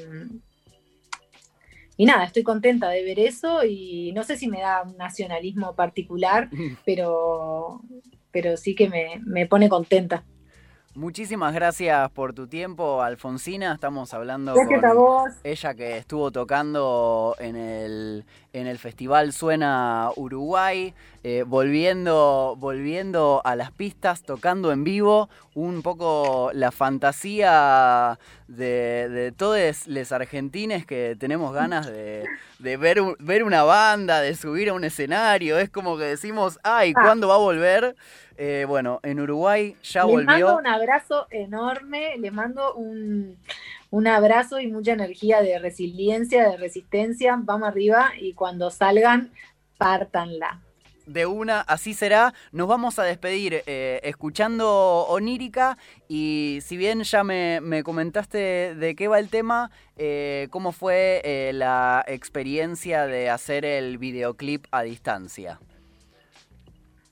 y 1.98 2.06
nada, 2.06 2.26
estoy 2.26 2.44
contenta 2.44 2.90
de 2.90 3.04
ver 3.04 3.20
eso 3.20 3.64
y 3.64 4.12
no 4.14 4.24
sé 4.24 4.36
si 4.38 4.48
me 4.48 4.60
da 4.62 4.84
un 4.84 4.98
nacionalismo 4.98 5.76
particular, 5.76 6.50
pero, 6.86 7.82
pero 8.32 8.58
sí 8.58 8.76
que 8.76 8.90
me, 8.90 9.22
me 9.26 9.46
pone 9.46 9.70
contenta. 9.70 10.24
Muchísimas 10.94 11.54
gracias 11.54 12.10
por 12.12 12.34
tu 12.34 12.48
tiempo, 12.48 13.02
Alfonsina. 13.02 13.74
Estamos 13.74 14.14
hablando 14.14 14.54
Gracias 14.54 14.82
con 14.82 14.90
a 14.90 14.94
vos. 14.94 15.32
ella 15.44 15.74
que 15.74 15.98
estuvo 15.98 16.32
tocando 16.32 17.34
en 17.40 17.56
el, 17.56 18.26
en 18.54 18.68
el 18.68 18.78
festival 18.78 19.32
Suena 19.34 20.10
Uruguay, 20.16 20.94
eh, 21.24 21.44
volviendo, 21.48 22.56
volviendo 22.58 23.42
a 23.46 23.56
las 23.56 23.72
pistas, 23.72 24.24
tocando 24.24 24.72
en 24.72 24.84
vivo, 24.84 25.30
un 25.56 25.82
poco 25.82 26.52
la 26.54 26.72
fantasía 26.72 28.20
de, 28.48 29.08
de 29.10 29.32
todos 29.32 29.88
los 29.88 30.12
argentines 30.12 30.86
que 30.86 31.16
tenemos 31.20 31.54
ganas 31.54 31.86
de, 31.88 32.26
de 32.60 32.78
ver, 32.78 33.02
ver 33.20 33.44
una 33.44 33.64
banda, 33.64 34.20
de 34.22 34.36
subir 34.36 34.70
a 34.70 34.74
un 34.74 34.84
escenario. 34.84 35.58
Es 35.58 35.70
como 35.70 35.98
que 35.98 36.04
decimos, 36.04 36.60
ay, 36.64 36.94
Ah. 36.96 37.02
¿cuándo 37.04 37.28
va 37.30 37.36
a 37.36 37.40
volver? 37.40 37.96
Eh, 38.38 38.66
bueno, 38.68 39.00
en 39.04 39.20
Uruguay 39.20 39.76
ya 39.84 40.04
Les 40.06 40.26
mando 40.26 40.32
volvió. 40.48 40.58
un 40.58 40.68
abrazo 40.68 41.28
enorme, 41.30 42.18
les 42.18 42.34
mando 42.34 42.74
un, 42.74 43.38
un 43.92 44.08
abrazo 44.08 44.60
y 44.60 44.68
mucha 44.68 44.94
energía 44.94 45.42
de 45.42 45.60
resiliencia, 45.60 46.50
de 46.50 46.58
resistencia. 46.58 47.38
Vamos 47.40 47.68
arriba 47.70 48.14
y 48.20 48.34
cuando 48.34 48.72
salgan, 48.72 49.32
pártanla. 49.78 50.62
De 51.06 51.26
una, 51.26 51.60
así 51.62 51.94
será. 51.94 52.34
Nos 52.54 52.70
vamos 52.70 52.98
a 53.00 53.04
despedir 53.04 53.64
eh, 53.66 54.00
escuchando 54.04 55.06
Onírica 55.10 55.78
y 56.08 56.60
si 56.62 56.78
bien 56.78 57.04
ya 57.04 57.24
me, 57.26 57.60
me 57.60 57.84
comentaste 57.84 58.76
de 58.76 58.96
qué 58.96 59.10
va 59.10 59.20
el 59.20 59.28
tema, 59.28 59.72
eh, 59.98 60.48
¿cómo 60.52 60.72
fue 60.72 61.22
eh, 61.26 61.52
la 61.54 62.06
experiencia 62.08 63.08
de 63.08 63.30
hacer 63.30 63.66
el 63.66 63.98
videoclip 63.98 64.66
a 64.72 64.84
distancia? 64.84 65.60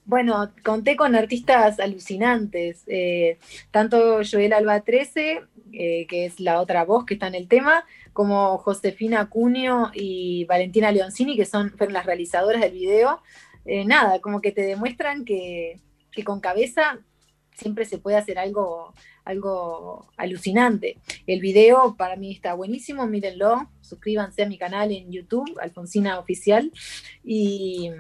Bueno, 0.10 0.52
conté 0.66 0.96
con 0.96 1.14
artistas 1.14 1.80
alucinantes, 1.80 2.84
eh, 2.88 3.38
tanto 3.70 4.22
Joel 4.24 4.54
Alba 4.54 4.82
13, 4.82 5.42
eh, 5.72 6.08
que 6.08 6.26
es 6.26 6.40
la 6.40 6.62
otra 6.62 6.84
voz 6.84 7.06
que 7.06 7.14
está 7.14 7.28
en 7.28 7.36
el 7.36 7.48
tema, 7.48 7.86
como 8.12 8.58
Josefina 8.58 9.30
Cunio 9.30 9.92
y 9.94 10.46
Valentina 10.46 10.92
Leoncini, 10.92 11.38
que 11.38 11.46
son, 11.46 11.70
fueron 11.78 11.94
las 11.94 12.08
realizadoras 12.08 12.60
del 12.60 12.72
video. 12.72 13.22
Eh, 13.66 13.86
nada, 13.86 14.20
como 14.20 14.42
que 14.42 14.52
te 14.52 14.64
demuestran 14.64 15.26
que, 15.26 15.80
que 16.12 16.24
con 16.24 16.40
cabeza 16.40 16.98
siempre 17.54 17.86
se 17.86 18.00
puede 18.00 18.18
hacer 18.18 18.40
algo, 18.40 18.96
algo 19.26 20.10
alucinante. 20.18 20.98
El 21.28 21.40
video 21.40 21.96
para 21.96 22.16
mí 22.16 22.32
está 22.32 22.56
buenísimo, 22.56 23.06
mírenlo, 23.06 23.70
suscríbanse 23.82 24.42
a 24.42 24.48
mi 24.48 24.58
canal 24.58 24.92
en 24.92 25.12
YouTube, 25.12 25.56
Alfonsina 25.62 26.18
Oficial, 26.18 26.72
y... 27.24 27.92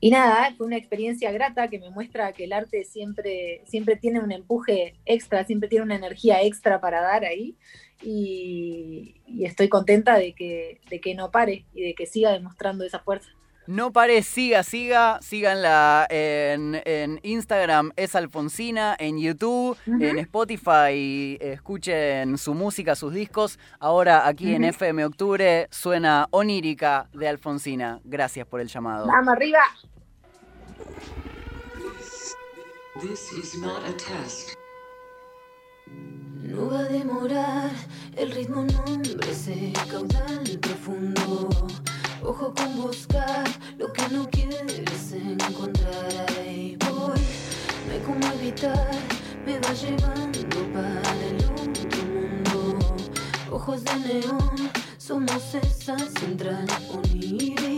Y 0.00 0.10
nada, 0.10 0.54
fue 0.56 0.66
una 0.66 0.76
experiencia 0.76 1.32
grata 1.32 1.68
que 1.68 1.80
me 1.80 1.90
muestra 1.90 2.32
que 2.32 2.44
el 2.44 2.52
arte 2.52 2.84
siempre, 2.84 3.62
siempre 3.66 3.96
tiene 3.96 4.20
un 4.20 4.30
empuje 4.30 4.94
extra, 5.04 5.44
siempre 5.44 5.68
tiene 5.68 5.84
una 5.84 5.96
energía 5.96 6.42
extra 6.42 6.80
para 6.80 7.00
dar 7.00 7.24
ahí. 7.24 7.56
Y, 8.00 9.16
y 9.26 9.44
estoy 9.44 9.68
contenta 9.68 10.16
de 10.16 10.34
que, 10.34 10.80
de 10.88 11.00
que 11.00 11.14
no 11.16 11.32
pare 11.32 11.66
y 11.74 11.82
de 11.82 11.94
que 11.94 12.06
siga 12.06 12.32
demostrando 12.32 12.84
esa 12.84 13.00
fuerza. 13.00 13.30
No 13.68 13.92
pare, 13.92 14.22
siga, 14.22 14.62
siga, 14.62 15.18
síganla 15.20 16.06
en, 16.08 16.80
en 16.86 17.20
Instagram, 17.22 17.92
es 17.96 18.14
Alfonsina, 18.14 18.96
en 18.98 19.18
YouTube, 19.18 19.76
en 19.84 20.18
Spotify, 20.20 21.36
escuchen 21.38 22.38
su 22.38 22.54
música, 22.54 22.96
sus 22.96 23.12
discos. 23.12 23.58
Ahora 23.78 24.26
aquí 24.26 24.54
en. 24.54 24.64
FM 24.64 25.04
Octubre 25.04 25.68
suena 25.70 26.28
Onírica 26.30 27.10
de 27.12 27.28
Alfonsina. 27.28 28.00
Gracias 28.04 28.46
por 28.46 28.62
el 28.62 28.68
llamado. 28.68 29.06
¡Vamos 29.06 29.34
arriba! 29.34 29.60
This 33.02 33.32
is 33.34 33.54
not 33.58 33.84
a 33.86 33.92
test. 33.98 34.54
No 36.40 36.70
va 36.70 36.78
a 36.78 36.84
demorar, 36.84 37.70
el 38.16 38.30
ritmo 38.30 38.64
no 38.64 38.78
hombre 38.94 39.30
ese 39.30 39.74
caudal 39.90 40.58
profundo. 40.62 41.50
Ojo 42.24 42.52
con 42.52 42.82
buscar 42.82 43.44
lo 43.78 43.92
que 43.92 44.08
no 44.08 44.28
quieres 44.28 45.12
encontrar. 45.12 46.26
Ahí 46.40 46.76
voy, 46.80 47.20
no 47.86 47.92
hay 47.92 48.00
como 48.04 48.26
evitar, 48.34 48.90
me 49.46 49.58
va 49.60 49.72
llevando 49.72 50.72
para 50.72 51.14
el 51.26 51.36
otro 51.36 52.02
mundo. 52.06 52.78
Ojos 53.50 53.84
de 53.84 53.96
neón, 53.96 54.70
somos 54.98 55.54
esa 55.54 55.96
central 55.98 56.66
onírica. 56.92 57.77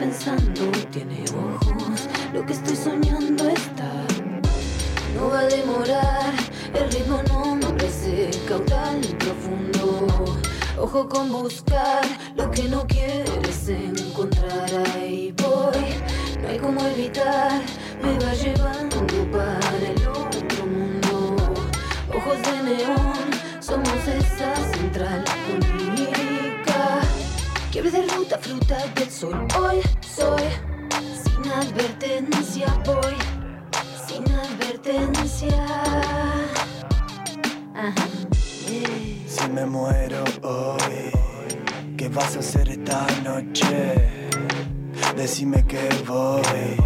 Pensando 0.00 0.62
tiene 0.90 1.24
ojos. 1.28 2.08
Lo 2.32 2.44
que 2.46 2.54
estoy 2.54 2.74
soñando 2.74 3.48
está. 3.50 3.92
No 5.14 5.28
va 5.28 5.40
a 5.40 5.44
demorar, 5.44 6.32
el 6.72 6.90
ritmo 6.90 7.20
no 7.28 7.56
me 7.56 7.66
parece 7.66 8.30
caudal 8.48 9.00
profundo. 9.18 10.40
Ojo 10.78 11.06
con 11.06 11.30
buscar 11.30 12.00
lo 12.34 12.50
que 12.50 12.62
no 12.62 12.86
quieres 12.86 13.68
encontrar. 13.68 14.70
Ahí 14.94 15.34
voy, 15.42 15.84
no 16.40 16.48
hay 16.48 16.58
como 16.58 16.80
evitar, 16.86 17.60
me 18.02 18.12
va 18.24 18.32
llevando 18.32 19.06
para 19.30 19.78
el 19.86 20.08
otro 20.08 20.66
mundo. 20.66 21.36
Ojos 22.16 22.38
de 22.46 22.62
neón, 22.62 23.30
somos 23.60 24.00
esa 24.08 24.54
central. 24.72 25.24
Quiebre 27.80 28.02
de 28.02 28.14
ruta, 28.14 28.36
fruta 28.36 28.76
del 28.94 29.10
sol. 29.10 29.48
Hoy 29.58 29.80
soy, 30.02 30.42
sin 31.24 31.50
advertencia 31.50 32.66
voy 32.84 33.16
sin 34.06 34.24
advertencia. 34.34 35.66
Si 39.26 39.48
me 39.48 39.64
muero 39.64 40.22
hoy, 40.42 41.10
¿qué 41.96 42.10
vas 42.10 42.36
a 42.36 42.40
hacer 42.40 42.68
esta 42.68 43.06
noche? 43.24 43.94
Decime 45.16 45.64
que 45.66 45.88
voy. 46.06 46.76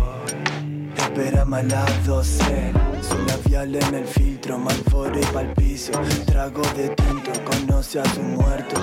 Espérame 0.97 1.55
a 1.55 1.63
las 1.65 2.07
12. 2.07 2.73
Su 3.03 3.19
labial 3.27 3.75
en 3.75 3.95
el 3.97 4.07
filtro, 4.07 4.59
malforo 4.59 5.19
y 5.19 5.27
palpicio. 5.27 6.01
Trago 6.25 6.63
de 6.77 6.91
tinto, 6.91 7.33
conoce 7.45 7.99
a 7.99 8.05
su 8.15 8.21
muerto. 8.21 8.77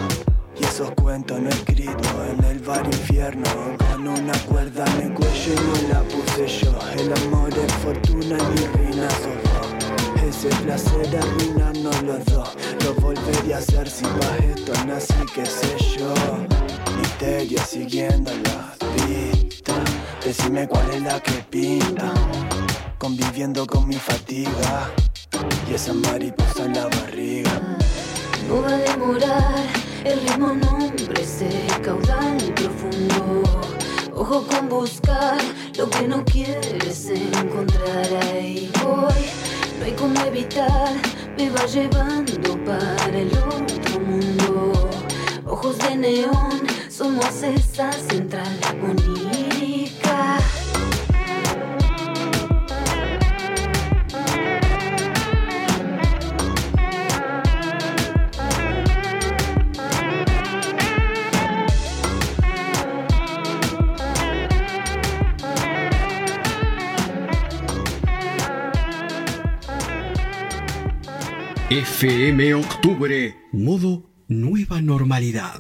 Y 0.61 0.65
esos 0.65 0.91
cuentos 0.91 1.39
no 1.39 1.49
escritos 1.49 2.13
en 2.29 2.43
el 2.45 2.59
bar 2.59 2.85
infierno. 2.85 3.49
Con 3.89 4.07
una 4.07 4.33
cuerda 4.47 4.85
en 4.95 5.07
el 5.07 5.13
cuello 5.13 5.53
y 5.53 5.55
no 5.55 5.93
la 5.93 6.01
puse 6.03 6.47
yo. 6.47 6.77
El 6.99 7.11
amor 7.23 7.49
es 7.49 7.73
fortuna 7.73 8.37
y 8.37 8.59
mi 8.59 8.67
reina 8.67 9.09
sos 9.09 9.41
vos. 9.49 10.23
Ese 10.23 10.49
placer 10.63 11.17
arruinarnos 11.17 12.03
los 12.03 12.25
dos. 12.25 12.49
Lo 12.83 12.93
volvería 12.95 13.55
a 13.55 13.59
hacer 13.59 13.89
si 13.89 14.03
pa' 14.03 14.37
esto 14.37 14.73
nací, 14.85 15.13
qué 15.33 15.45
sé 15.45 15.75
yo. 15.97 16.13
Misterio 16.97 17.59
siguiendo 17.67 18.31
la 18.31 18.75
pista. 18.95 19.73
Decime 20.23 20.67
cuál 20.67 20.91
es 20.91 21.01
la 21.01 21.19
que 21.21 21.43
pinta. 21.49 22.13
Conviviendo 22.99 23.65
con 23.65 23.87
mi 23.87 23.95
fatiga. 23.95 24.91
Y 25.67 25.73
esa 25.73 25.93
mariposa 25.93 26.65
en 26.65 26.73
la 26.75 26.87
barriga. 26.87 27.77
No 28.47 28.61
va 28.61 28.69
a 28.69 28.77
demorar, 28.77 29.80
el 30.03 30.19
ritmo 30.21 30.47
nombre 30.47 31.21
ese 31.21 31.67
caudal 31.81 32.37
profundo. 32.55 33.43
Ojo 34.15 34.45
con 34.47 34.69
buscar 34.69 35.37
lo 35.77 35.89
que 35.89 36.07
no 36.07 36.23
quieres 36.25 37.09
encontrar. 37.09 38.07
Ahí 38.23 38.71
voy, 38.83 39.29
no 39.79 39.85
hay 39.85 39.91
como 39.93 40.19
evitar, 40.21 40.93
me 41.37 41.49
va 41.49 41.65
llevando 41.65 42.65
para 42.65 43.17
el 43.17 43.31
otro 43.37 43.99
mundo. 43.99 44.89
Ojos 45.45 45.77
de 45.79 45.95
neón, 45.95 46.61
somos 46.89 47.43
esa 47.43 47.91
central 47.91 48.59
onírica. 48.83 49.30
FM 71.71 72.53
Octubre, 72.55 73.33
modo 73.53 74.03
nueva 74.27 74.81
normalidad. 74.81 75.55